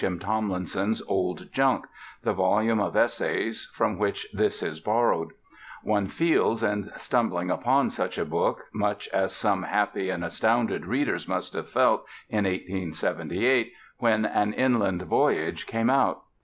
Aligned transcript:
M. 0.03 0.17
Tomlinson's 0.17 1.03
Old 1.07 1.51
Junk, 1.51 1.85
the 2.23 2.33
volume 2.33 2.79
of 2.79 2.95
essays 2.95 3.69
from 3.71 3.99
which 3.99 4.27
this 4.33 4.63
is 4.63 4.79
borrowed. 4.79 5.29
One 5.83 6.07
feels, 6.07 6.63
in 6.63 6.89
stumbling 6.97 7.51
upon 7.51 7.91
such 7.91 8.17
a 8.17 8.25
book, 8.25 8.61
much 8.73 9.07
as 9.09 9.31
some 9.31 9.61
happy 9.61 10.09
and 10.09 10.25
astounded 10.25 10.87
readers 10.87 11.27
must 11.27 11.53
have 11.53 11.69
felt 11.69 12.03
in 12.29 12.45
1878 12.45 13.71
when 13.99 14.25
An 14.25 14.53
Inland 14.53 15.03
Voyage 15.03 15.67
came 15.67 15.91
out. 15.91 16.23